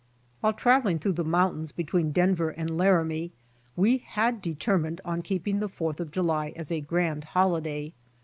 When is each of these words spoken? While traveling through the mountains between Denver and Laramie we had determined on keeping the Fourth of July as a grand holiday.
While 0.39 0.53
traveling 0.53 0.97
through 0.97 1.13
the 1.13 1.23
mountains 1.23 1.71
between 1.71 2.11
Denver 2.11 2.49
and 2.49 2.75
Laramie 2.75 3.33
we 3.75 3.99
had 3.99 4.41
determined 4.41 4.99
on 5.05 5.21
keeping 5.21 5.59
the 5.59 5.69
Fourth 5.69 5.99
of 5.99 6.09
July 6.09 6.53
as 6.55 6.71
a 6.71 6.81
grand 6.81 7.23
holiday. 7.23 7.93